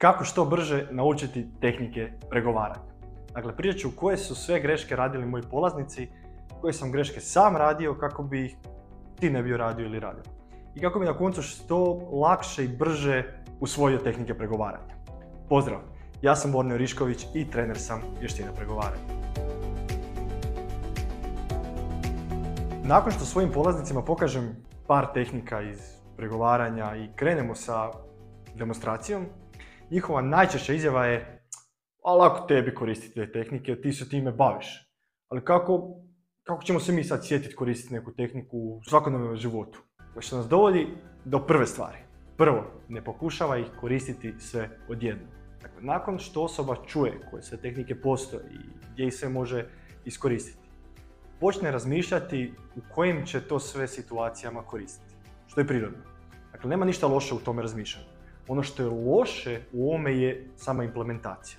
kako 0.00 0.24
što 0.24 0.44
brže 0.44 0.86
naučiti 0.90 1.46
tehnike 1.60 2.12
pregovaranja. 2.30 2.80
Dakle, 3.34 3.56
pričat 3.56 3.80
ću 3.80 3.88
koje 3.96 4.16
su 4.16 4.34
sve 4.34 4.60
greške 4.60 4.96
radili 4.96 5.26
moji 5.26 5.42
polaznici, 5.50 6.08
koje 6.60 6.72
sam 6.72 6.92
greške 6.92 7.20
sam 7.20 7.56
radio 7.56 7.94
kako 7.94 8.22
bi 8.22 8.44
ih 8.44 8.56
ti 9.18 9.30
ne 9.30 9.42
bio 9.42 9.56
radio 9.56 9.86
ili 9.86 10.00
radio. 10.00 10.22
I 10.74 10.80
kako 10.80 10.98
bi 10.98 11.06
na 11.06 11.16
koncu 11.16 11.42
što 11.42 12.08
lakše 12.12 12.64
i 12.64 12.68
brže 12.68 13.24
usvojio 13.60 13.98
tehnike 13.98 14.34
pregovaranja. 14.34 14.94
Pozdrav, 15.48 15.80
ja 16.22 16.36
sam 16.36 16.52
Borneo 16.52 16.76
Rišković 16.76 17.26
i 17.34 17.50
trener 17.50 17.78
sam 17.78 18.00
vještine 18.20 18.48
pregovaranja. 18.56 19.02
Nakon 22.84 23.12
što 23.12 23.24
svojim 23.24 23.52
polaznicima 23.52 24.02
pokažem 24.02 24.56
par 24.86 25.06
tehnika 25.14 25.62
iz 25.62 25.78
pregovaranja 26.16 26.96
i 26.96 27.08
krenemo 27.16 27.54
sa 27.54 27.90
demonstracijom, 28.54 29.26
njihova 29.90 30.22
najčešća 30.22 30.72
izjava 30.72 31.06
je 31.06 31.40
a 32.04 32.14
lako 32.14 32.46
tebi 32.46 32.74
koristiti 32.74 33.14
te 33.14 33.32
tehnike, 33.32 33.80
ti 33.80 33.92
se 33.92 34.08
time 34.08 34.32
baviš. 34.32 34.90
Ali 35.28 35.44
kako, 35.44 35.96
kako 36.42 36.62
ćemo 36.62 36.80
se 36.80 36.92
mi 36.92 37.04
sad 37.04 37.26
sjetiti 37.26 37.54
koristiti 37.54 37.94
neku 37.94 38.12
tehniku 38.12 38.58
u 38.58 38.80
svakodnevnom 38.88 39.36
životu? 39.36 39.82
Što 40.18 40.36
nas 40.36 40.48
dovodi 40.48 40.88
do 41.24 41.46
prve 41.46 41.66
stvari. 41.66 41.98
Prvo, 42.36 42.64
ne 42.88 43.04
pokušava 43.04 43.58
ih 43.58 43.66
koristiti 43.80 44.34
sve 44.38 44.78
odjedno. 44.88 45.26
Dakle, 45.62 45.82
nakon 45.82 46.18
što 46.18 46.42
osoba 46.42 46.76
čuje 46.86 47.20
koje 47.30 47.42
sve 47.42 47.58
tehnike 47.58 48.00
postoje 48.00 48.42
i 48.50 48.58
gdje 48.92 49.06
ih 49.06 49.14
sve 49.14 49.28
može 49.28 49.66
iskoristiti, 50.04 50.68
počne 51.40 51.70
razmišljati 51.70 52.54
u 52.76 52.80
kojim 52.94 53.26
će 53.26 53.40
to 53.40 53.58
sve 53.58 53.88
situacijama 53.88 54.62
koristiti. 54.62 55.14
Što 55.46 55.60
je 55.60 55.66
prirodno. 55.66 55.98
Dakle, 56.52 56.70
nema 56.70 56.84
ništa 56.84 57.06
loše 57.06 57.34
u 57.34 57.38
tome 57.38 57.62
razmišljanju. 57.62 58.19
Ono 58.50 58.62
što 58.62 58.82
je 58.82 58.88
loše 58.88 59.60
u 59.72 59.88
ovome 59.88 60.16
je 60.18 60.50
sama 60.56 60.84
implementacija. 60.84 61.58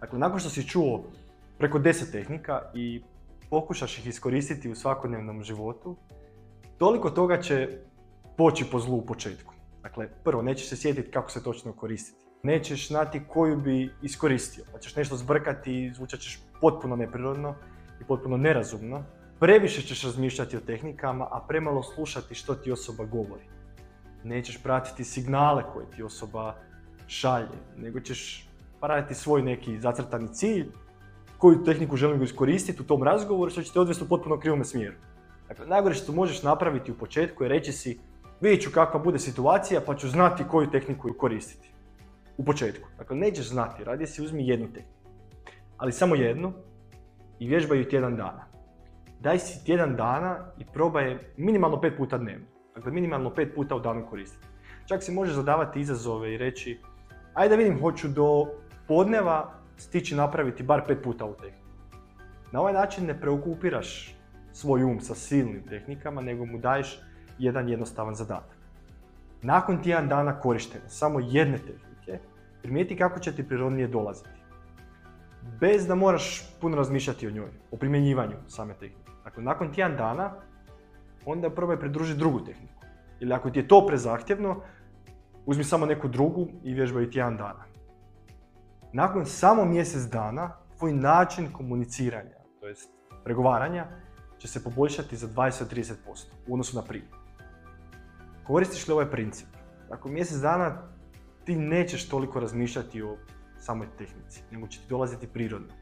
Dakle, 0.00 0.18
nakon 0.18 0.40
što 0.40 0.50
si 0.50 0.68
čuo 0.68 1.04
preko 1.58 1.78
10 1.78 2.12
tehnika 2.12 2.60
i 2.74 3.02
pokušaš 3.50 3.98
ih 3.98 4.06
iskoristiti 4.06 4.70
u 4.70 4.74
svakodnevnom 4.74 5.42
životu, 5.42 5.96
toliko 6.78 7.10
toga 7.10 7.40
će 7.40 7.78
poći 8.36 8.64
po 8.72 8.80
zlu 8.80 8.96
u 8.96 9.06
početku. 9.06 9.54
Dakle, 9.82 10.08
prvo, 10.24 10.42
nećeš 10.42 10.68
se 10.68 10.76
sjetiti 10.76 11.10
kako 11.10 11.30
se 11.30 11.42
točno 11.42 11.72
koristiti. 11.72 12.26
Nećeš 12.42 12.88
znati 12.88 13.22
koju 13.28 13.56
bi 13.56 13.90
iskoristio, 14.02 14.64
pa 14.72 14.78
ćeš 14.78 14.96
nešto 14.96 15.16
zbrkati 15.16 15.84
i 15.84 15.92
zvučat 15.94 16.20
ćeš 16.20 16.40
potpuno 16.60 16.96
neprirodno 16.96 17.54
i 18.00 18.04
potpuno 18.04 18.36
nerazumno. 18.36 19.04
Previše 19.40 19.82
ćeš 19.82 20.04
razmišljati 20.04 20.56
o 20.56 20.60
tehnikama, 20.60 21.24
a 21.24 21.44
premalo 21.48 21.82
slušati 21.82 22.34
što 22.34 22.54
ti 22.54 22.72
osoba 22.72 23.04
govori. 23.04 23.55
Nećeš 24.26 24.62
pratiti 24.62 25.04
signale 25.04 25.62
koje 25.72 25.90
ti 25.90 26.02
osoba 26.02 26.54
šalje, 27.06 27.58
nego 27.76 28.00
ćeš 28.00 28.48
raditi 28.80 29.14
svoj 29.14 29.42
neki 29.42 29.78
zacrtani 29.80 30.34
cilj, 30.34 30.66
koju 31.38 31.64
tehniku 31.64 31.96
želim 31.96 32.22
iskoristiti 32.22 32.82
u 32.82 32.86
tom 32.86 33.02
razgovoru, 33.02 33.50
što 33.50 33.62
će 33.62 33.72
te 33.72 33.80
odvesti 33.80 34.04
u 34.04 34.08
potpuno 34.08 34.40
krivome 34.40 34.64
smjeru. 34.64 34.96
Dakle, 35.48 35.66
najgore 35.66 35.94
što 35.94 36.12
možeš 36.12 36.42
napraviti 36.42 36.92
u 36.92 36.98
početku 36.98 37.44
je 37.44 37.48
reći 37.48 37.72
si 37.72 37.98
vidjet 38.40 38.62
ću 38.62 38.70
kakva 38.70 39.00
bude 39.00 39.18
situacija 39.18 39.80
pa 39.86 39.96
ću 39.96 40.08
znati 40.08 40.44
koju 40.50 40.70
tehniku 40.70 41.12
koristiti. 41.18 41.70
U 42.36 42.44
početku. 42.44 42.88
Dakle, 42.98 43.16
nećeš 43.16 43.48
znati, 43.48 43.84
radi 43.84 44.06
si 44.06 44.22
uzmi 44.22 44.48
jednu 44.48 44.66
tehniku. 44.66 44.96
Ali 45.76 45.92
samo 45.92 46.14
jednu 46.14 46.52
i 47.38 47.48
vježbaj 47.48 47.78
ju 47.78 47.88
tjedan 47.88 48.16
dana. 48.16 48.46
Daj 49.20 49.38
si 49.38 49.64
tjedan 49.64 49.96
dana 49.96 50.52
i 50.58 50.64
probaj 50.64 51.18
minimalno 51.36 51.80
pet 51.80 51.96
puta 51.96 52.18
dnevno. 52.18 52.55
Dakle, 52.76 52.92
minimalno 52.92 53.30
pet 53.34 53.54
puta 53.54 53.76
u 53.76 53.80
danu 53.80 54.06
koristiti. 54.10 54.46
Čak 54.86 55.02
si 55.02 55.12
možeš 55.12 55.34
zadavati 55.34 55.80
izazove 55.80 56.34
i 56.34 56.38
reći 56.38 56.80
ajde 57.34 57.56
da 57.56 57.62
vidim, 57.62 57.80
hoću 57.80 58.08
do 58.08 58.46
podneva 58.88 59.52
stići 59.76 60.14
napraviti 60.14 60.62
bar 60.62 60.82
pet 60.86 60.98
puta 61.02 61.24
ovu 61.24 61.34
tehniku. 61.34 61.66
Na 62.52 62.60
ovaj 62.60 62.72
način 62.72 63.06
ne 63.06 63.20
preokupiraš 63.20 64.16
svoj 64.52 64.84
um 64.84 65.00
sa 65.00 65.14
silnim 65.14 65.62
tehnikama, 65.68 66.20
nego 66.20 66.46
mu 66.46 66.58
daješ 66.58 67.00
jedan 67.38 67.68
jednostavan 67.68 68.14
zadatak. 68.14 68.56
Nakon 69.42 69.82
tjedan 69.82 70.08
dana 70.08 70.40
korištenja 70.40 70.88
samo 70.88 71.20
jedne 71.20 71.58
tehnike, 71.58 72.18
primijeti 72.62 72.96
kako 72.96 73.20
će 73.20 73.32
ti 73.32 73.48
prirodnije 73.48 73.88
dolaziti. 73.88 74.30
Bez 75.60 75.86
da 75.86 75.94
moraš 75.94 76.42
puno 76.60 76.76
razmišljati 76.76 77.26
o 77.26 77.30
njoj, 77.30 77.50
o 77.70 77.76
primjenjivanju 77.76 78.36
same 78.48 78.74
tehnike. 78.74 79.10
Dakle, 79.24 79.42
nakon 79.42 79.72
tjedan 79.72 79.96
dana, 79.96 80.32
onda 81.26 81.50
probaj 81.50 81.80
pridružiti 81.80 82.18
drugu 82.18 82.40
tehniku. 82.44 82.82
Ili 83.20 83.32
ako 83.32 83.50
ti 83.50 83.58
je 83.58 83.68
to 83.68 83.86
prezahtjevno, 83.86 84.60
uzmi 85.46 85.64
samo 85.64 85.86
neku 85.86 86.08
drugu 86.08 86.46
i 86.62 86.74
vježbaj 86.74 87.10
tjedan 87.10 87.36
dana. 87.36 87.64
Nakon 88.92 89.26
samo 89.26 89.64
mjesec 89.64 90.02
dana, 90.02 90.56
tvoj 90.78 90.92
način 90.92 91.52
komuniciranja, 91.52 92.36
to 92.60 92.68
jest 92.68 92.90
pregovaranja, 93.24 93.86
će 94.38 94.48
se 94.48 94.64
poboljšati 94.64 95.16
za 95.16 95.28
20-30% 95.28 95.92
u 96.46 96.52
odnosu 96.52 96.76
na 96.76 96.82
prije. 96.82 97.04
Koristiš 98.46 98.88
li 98.88 98.92
ovaj 98.92 99.10
princip? 99.10 99.48
Nakon 99.90 100.12
mjesec 100.12 100.38
dana 100.38 100.82
ti 101.44 101.56
nećeš 101.56 102.08
toliko 102.08 102.40
razmišljati 102.40 103.02
o 103.02 103.16
samoj 103.58 103.88
tehnici, 103.98 104.42
nego 104.50 104.66
će 104.66 104.80
ti 104.80 104.86
dolaziti 104.88 105.26
prirodno. 105.26 105.74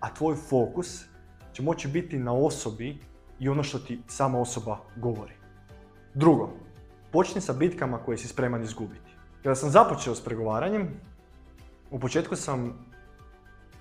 A 0.00 0.14
tvoj 0.14 0.34
fokus 0.34 1.04
će 1.52 1.62
moći 1.62 1.88
biti 1.88 2.18
na 2.18 2.32
osobi 2.32 2.98
i 3.38 3.48
ono 3.48 3.62
što 3.62 3.78
ti 3.78 4.00
sama 4.06 4.38
osoba 4.38 4.78
govori. 4.96 5.32
Drugo, 6.14 6.50
počni 7.12 7.40
sa 7.40 7.52
bitkama 7.52 7.98
koje 7.98 8.18
si 8.18 8.28
spreman 8.28 8.62
izgubiti. 8.62 9.10
Kada 9.42 9.54
sam 9.54 9.70
započeo 9.70 10.14
s 10.14 10.24
pregovaranjem, 10.24 10.88
u 11.90 11.98
početku 11.98 12.36
sam 12.36 12.86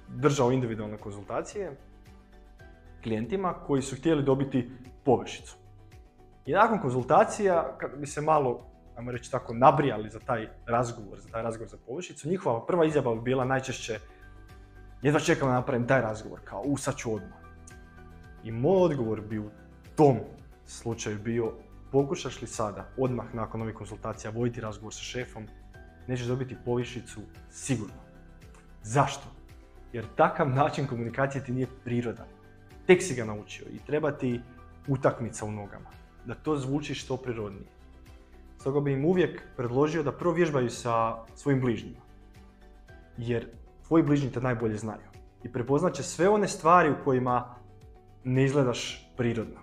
držao 0.07 0.51
individualne 0.51 0.97
konzultacije 0.97 1.77
klijentima 3.03 3.53
koji 3.53 3.81
su 3.81 3.95
htjeli 3.95 4.23
dobiti 4.23 4.71
površicu. 5.03 5.57
I 6.45 6.51
nakon 6.51 6.79
konzultacija, 6.79 7.77
kada 7.77 7.95
bi 7.95 8.07
se 8.07 8.21
malo, 8.21 8.65
ajmo 8.97 9.11
reći 9.11 9.31
tako, 9.31 9.53
nabrijali 9.53 10.09
za 10.09 10.19
taj 10.19 10.47
razgovor, 10.65 11.19
za 11.19 11.29
taj 11.29 11.43
razgovor 11.43 11.69
za 11.69 11.77
površicu, 11.87 12.29
njihova 12.29 12.65
prva 12.65 12.85
izjava 12.85 13.15
bi 13.15 13.21
bila 13.21 13.45
najčešće 13.45 13.99
jedva 15.01 15.19
čekam 15.19 15.47
da 15.47 15.53
napravim 15.53 15.87
taj 15.87 16.01
razgovor, 16.01 16.39
kao 16.43 16.61
u 16.61 16.77
sad 16.77 16.95
ću 16.95 17.13
odmah. 17.13 17.44
I 18.45 18.51
moj 18.51 18.77
odgovor 18.81 19.21
bi 19.21 19.39
u 19.39 19.49
tom 19.95 20.17
slučaju 20.65 21.19
bio 21.19 21.53
pokušaš 21.91 22.41
li 22.41 22.47
sada, 22.47 22.89
odmah 22.97 23.25
nakon 23.33 23.61
ovih 23.61 23.75
konsultacija, 23.75 24.31
voditi 24.31 24.61
razgovor 24.61 24.93
sa 24.93 25.01
šefom, 25.01 25.47
nećeš 26.07 26.27
dobiti 26.27 26.55
povišicu 26.65 27.21
sigurno. 27.49 28.01
Zašto? 28.83 29.27
Jer 29.93 30.05
takav 30.15 30.49
način 30.49 30.87
komunikacije 30.87 31.43
ti 31.43 31.51
nije 31.51 31.67
prirodan. 31.83 32.25
Tek 32.87 33.03
si 33.03 33.15
ga 33.15 33.25
naučio 33.25 33.65
i 33.71 33.79
treba 33.79 34.11
ti 34.11 34.41
utakmica 34.87 35.45
u 35.45 35.51
nogama. 35.51 35.89
Da 36.25 36.35
to 36.35 36.57
zvuči 36.57 36.93
što 36.93 37.17
prirodnije. 37.17 37.67
Stoga 38.59 38.79
bi 38.79 38.93
im 38.93 39.05
uvijek 39.05 39.41
predložio 39.57 40.03
da 40.03 40.11
prvo 40.11 40.33
vježbaju 40.33 40.69
sa 40.69 41.15
svojim 41.35 41.61
bližnjima. 41.61 42.01
Jer 43.17 43.47
tvoji 43.87 44.03
bližnji 44.03 44.31
te 44.31 44.41
najbolje 44.41 44.77
znaju. 44.77 45.07
I 45.43 45.51
prepoznaće 45.51 46.03
sve 46.03 46.29
one 46.29 46.47
stvari 46.47 46.91
u 46.91 47.03
kojima 47.03 47.55
ne 48.25 48.43
izgledaš 48.43 49.11
prirodno. 49.17 49.59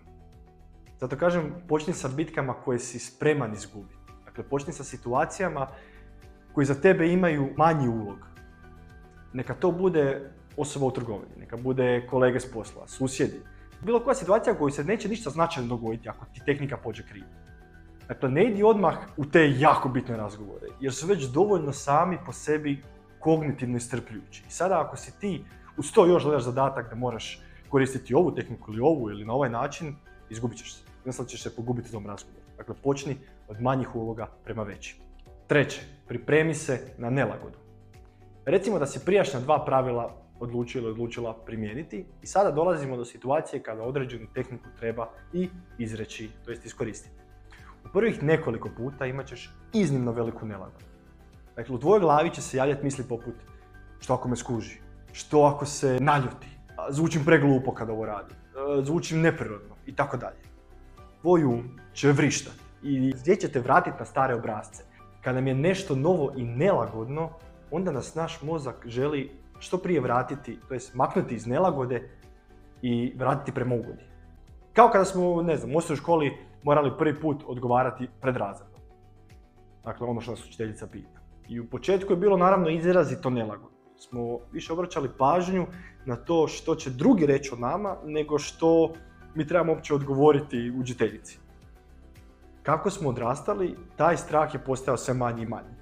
Zato 1.00 1.16
kažem, 1.16 1.54
počni 1.68 1.92
sa 1.92 2.08
bitkama 2.08 2.54
koje 2.54 2.78
si 2.78 2.98
spreman 2.98 3.52
izgubiti. 3.52 4.12
Dakle, 4.24 4.44
počni 4.44 4.72
sa 4.72 4.84
situacijama 4.84 5.66
koji 6.52 6.66
za 6.66 6.74
tebe 6.74 7.08
imaju 7.12 7.48
manji 7.56 7.88
ulog. 7.88 8.18
Neka 9.32 9.54
to 9.54 9.70
bude 9.72 10.30
osoba 10.56 10.86
u 10.86 10.90
trgovini, 10.90 11.36
neka 11.38 11.56
bude 11.56 12.06
kolege 12.10 12.40
s 12.40 12.52
posla, 12.52 12.88
susjedi. 12.88 13.40
Bilo 13.80 14.00
koja 14.00 14.14
situacija 14.14 14.54
u 14.54 14.58
kojoj 14.58 14.70
se 14.70 14.84
neće 14.84 15.08
ništa 15.08 15.30
značajno 15.30 15.68
dogoditi 15.68 16.08
ako 16.08 16.24
ti 16.24 16.40
tehnika 16.46 16.76
pođe 16.76 17.02
krivo. 17.08 17.26
Dakle, 18.08 18.30
ne 18.30 18.44
idi 18.44 18.62
odmah 18.62 18.96
u 19.16 19.24
te 19.24 19.50
jako 19.58 19.88
bitne 19.88 20.16
razgovore, 20.16 20.66
jer 20.80 20.94
su 20.94 21.06
već 21.06 21.24
dovoljno 21.24 21.72
sami 21.72 22.18
po 22.26 22.32
sebi 22.32 22.82
kognitivno 23.18 23.76
istrpljujući. 23.76 24.44
I 24.48 24.50
sada 24.50 24.80
ako 24.80 24.96
si 24.96 25.20
ti 25.20 25.44
uz 25.76 25.92
to 25.92 26.06
još 26.06 26.24
gledaš 26.24 26.42
zadatak 26.42 26.90
da 26.90 26.96
moraš 26.96 27.40
koristiti 27.72 28.14
ovu 28.14 28.34
tehniku 28.34 28.72
ili 28.72 28.80
ovu 28.80 29.10
ili 29.10 29.24
na 29.24 29.32
ovaj 29.32 29.50
način, 29.50 29.94
izgubit 30.30 30.58
ćeš 30.58 30.74
se. 30.74 30.82
Jednostavno 30.98 31.28
ćeš 31.28 31.42
se 31.42 31.56
pogubiti 31.56 31.88
u 31.88 31.92
tom 31.92 32.06
razgovoru. 32.06 32.46
Dakle, 32.56 32.74
počni 32.82 33.16
od 33.48 33.62
manjih 33.62 33.96
uloga 33.96 34.28
prema 34.44 34.62
većim. 34.62 34.96
Treće, 35.46 35.80
pripremi 36.08 36.54
se 36.54 36.94
na 36.98 37.10
nelagodu. 37.10 37.58
Recimo 38.44 38.78
da 38.78 38.86
si 38.86 39.04
prijašnja 39.04 39.40
dva 39.40 39.64
pravila 39.64 40.14
odlučio 40.40 40.80
ili 40.80 40.90
odlučila 40.90 41.34
primijeniti 41.46 42.04
i 42.22 42.26
sada 42.26 42.50
dolazimo 42.50 42.96
do 42.96 43.04
situacije 43.04 43.62
kada 43.62 43.82
određenu 43.82 44.26
tehniku 44.34 44.68
treba 44.78 45.08
i 45.32 45.48
izreći, 45.78 46.30
to 46.44 46.50
jest 46.50 46.66
iskoristiti. 46.66 47.16
U 47.84 47.88
prvih 47.92 48.22
nekoliko 48.22 48.70
puta 48.76 49.06
imat 49.06 49.26
ćeš 49.26 49.50
iznimno 49.72 50.12
veliku 50.12 50.46
nelagodu. 50.46 50.84
Dakle, 51.56 51.74
u 51.74 51.78
tvojoj 51.78 52.00
glavi 52.00 52.30
će 52.30 52.42
se 52.42 52.56
javljati 52.56 52.84
misli 52.84 53.04
poput 53.08 53.34
što 54.00 54.14
ako 54.14 54.28
me 54.28 54.36
skuži, 54.36 54.80
što 55.12 55.42
ako 55.42 55.66
se 55.66 55.98
naljuti, 56.00 56.51
zvučim 56.90 57.24
preglupo 57.24 57.74
kada 57.74 57.92
ovo 57.92 58.06
radi, 58.06 58.34
e, 58.34 58.84
zvučim 58.84 59.20
neprirodno 59.20 59.74
i 59.86 59.94
tako 59.94 60.16
dalje. 60.16 60.42
Tvoj 61.20 61.44
um 61.44 61.78
će 61.92 62.12
vrištati 62.12 62.58
i 62.82 63.12
gdje 63.20 63.36
ćete 63.36 63.60
vratiti 63.60 63.96
na 63.98 64.04
stare 64.04 64.34
obrazce. 64.34 64.84
Kada 65.20 65.40
mi 65.40 65.50
je 65.50 65.54
nešto 65.54 65.96
novo 65.96 66.32
i 66.36 66.44
nelagodno, 66.44 67.30
onda 67.70 67.92
nas 67.92 68.14
naš 68.14 68.42
mozak 68.42 68.86
želi 68.86 69.30
što 69.58 69.78
prije 69.78 70.00
vratiti, 70.00 70.58
to 70.68 70.74
jest 70.74 70.94
maknuti 70.94 71.34
iz 71.34 71.46
nelagode 71.46 72.08
i 72.82 73.14
vratiti 73.16 73.52
prema 73.52 73.74
ugodi. 73.74 74.04
Kao 74.72 74.88
kada 74.88 75.04
smo, 75.04 75.42
ne 75.42 75.56
znam, 75.56 75.74
u 75.74 75.78
osnovnoj 75.78 75.96
školi 75.96 76.32
morali 76.62 76.92
prvi 76.98 77.20
put 77.20 77.42
odgovarati 77.46 78.08
pred 78.20 78.36
razredom. 78.36 78.80
Dakle, 79.84 80.06
ono 80.06 80.20
što 80.20 80.30
nas 80.30 80.44
učiteljica 80.44 80.86
pita. 80.86 81.20
I 81.48 81.60
u 81.60 81.66
početku 81.66 82.12
je 82.12 82.16
bilo 82.16 82.36
naravno 82.36 82.68
izrazito 82.68 83.30
nelagodno. 83.30 83.81
Smo 84.02 84.38
više 84.52 84.72
obraćali 84.72 85.10
pažnju 85.18 85.66
na 86.04 86.16
to 86.16 86.48
što 86.48 86.74
će 86.74 86.90
drugi 86.90 87.26
reći 87.26 87.50
o 87.54 87.56
nama, 87.56 87.96
nego 88.04 88.38
što 88.38 88.92
mi 89.34 89.46
trebamo 89.46 89.72
uopće 89.72 89.94
odgovoriti 89.94 90.72
učiteljici. 90.80 91.38
Kako 92.62 92.90
smo 92.90 93.08
odrastali, 93.08 93.76
taj 93.96 94.16
strah 94.16 94.54
je 94.54 94.64
postao 94.64 94.96
sve 94.96 95.14
manji 95.14 95.42
i 95.42 95.46
manji. 95.46 95.74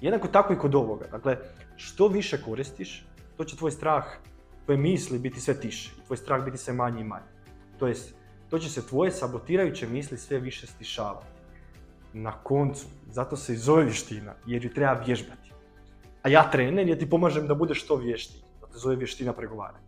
Jednako 0.00 0.28
tako 0.28 0.52
i 0.52 0.58
kod 0.58 0.74
ovoga. 0.74 1.06
Dakle, 1.10 1.38
što 1.76 2.08
više 2.08 2.42
koristiš, 2.42 3.06
to 3.36 3.44
će 3.44 3.56
tvoj 3.56 3.70
strah, 3.70 4.04
tvoje 4.64 4.78
misli 4.78 5.18
biti 5.18 5.40
sve 5.40 5.60
tiše. 5.60 5.90
Tvoj 6.06 6.16
strah 6.16 6.44
biti 6.44 6.58
sve 6.58 6.74
manji 6.74 7.00
i 7.00 7.04
manji. 7.04 7.30
To 7.78 7.86
jest, 7.86 8.14
to 8.50 8.58
će 8.58 8.70
se 8.70 8.86
tvoje 8.86 9.10
sabotirajuće 9.10 9.86
misli 9.86 10.18
sve 10.18 10.38
više 10.38 10.66
stišavati. 10.66 11.26
Na 12.12 12.32
koncu, 12.32 12.86
zato 13.10 13.36
se 13.36 13.52
i 13.52 13.56
zove 13.56 13.84
vještina, 13.84 14.34
jer 14.46 14.64
ju 14.64 14.74
treba 14.74 14.92
vježbati. 14.92 15.53
A 16.24 16.28
ja 16.28 16.50
trener, 16.50 16.88
jer 16.88 16.98
ti 16.98 17.10
pomažem 17.10 17.46
da 17.46 17.54
budeš 17.54 17.84
što 17.84 17.96
vještiji. 17.96 18.42
To 18.60 18.66
te 18.66 18.78
zove 18.78 18.96
vještina 18.96 19.32
pregovaranja. 19.32 19.84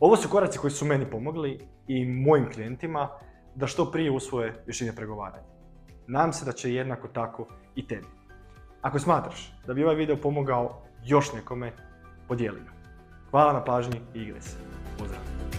Ovo 0.00 0.16
su 0.16 0.28
koraci 0.28 0.58
koji 0.58 0.70
su 0.70 0.84
meni 0.84 1.10
pomogli 1.10 1.58
i 1.88 2.04
mojim 2.04 2.52
klijentima 2.52 3.08
da 3.54 3.66
što 3.66 3.90
prije 3.90 4.10
usvoje 4.10 4.62
vještine 4.66 4.96
pregovaranja. 4.96 5.44
Nadam 6.06 6.32
se 6.32 6.44
da 6.44 6.52
će 6.52 6.74
jednako 6.74 7.08
tako 7.08 7.46
i 7.74 7.86
tebi. 7.86 8.06
Ako 8.82 8.98
smatraš 8.98 9.52
da 9.66 9.74
bi 9.74 9.84
ovaj 9.84 9.96
video 9.96 10.16
pomogao 10.16 10.82
još 11.04 11.32
nekome, 11.32 11.72
podijeli 12.28 12.60
ga. 12.60 12.70
Hvala 13.30 13.52
na 13.52 13.64
pažnji 13.64 14.00
i 14.14 14.22
igre 14.22 14.40
se. 14.40 14.56
Pozdrav! 14.98 15.49